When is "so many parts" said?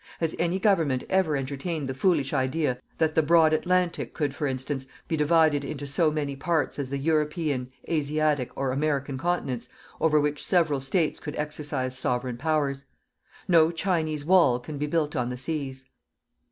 5.85-6.79